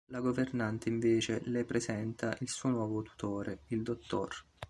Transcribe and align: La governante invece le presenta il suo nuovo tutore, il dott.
La 0.07 0.19
governante 0.19 0.89
invece 0.89 1.41
le 1.43 1.63
presenta 1.63 2.35
il 2.39 2.49
suo 2.49 2.69
nuovo 2.71 3.03
tutore, 3.03 3.65
il 3.67 3.83
dott. 3.83 4.45